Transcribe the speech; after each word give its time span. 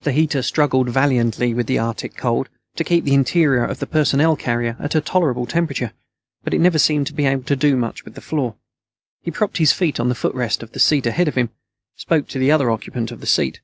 The 0.00 0.12
heater 0.12 0.40
struggled 0.40 0.88
valiantly 0.88 1.52
with 1.52 1.66
the 1.66 1.78
Arctic 1.78 2.16
cold 2.16 2.48
to 2.76 2.84
keep 2.84 3.04
the 3.04 3.12
interior 3.12 3.66
of 3.66 3.80
the 3.80 3.86
personnel 3.86 4.34
carrier 4.34 4.78
at 4.80 4.94
a 4.94 5.02
tolerable 5.02 5.44
temperature, 5.44 5.92
but 6.42 6.54
it 6.54 6.58
never 6.62 6.78
seemed 6.78 7.12
able 7.20 7.42
to 7.42 7.54
do 7.54 7.76
much 7.76 8.06
with 8.06 8.14
the 8.14 8.22
floor. 8.22 8.56
He 9.20 9.30
propped 9.30 9.58
his 9.58 9.72
feet 9.74 10.00
on 10.00 10.08
the 10.08 10.14
footrest 10.14 10.62
of 10.62 10.72
the 10.72 10.80
seat 10.80 11.04
ahead 11.04 11.28
of 11.28 11.34
him, 11.36 11.50
spoke 11.96 12.28
to 12.28 12.38
the 12.38 12.50
other 12.50 12.70
occupant 12.70 13.10
of 13.10 13.20
the 13.20 13.26
seat. 13.26 13.60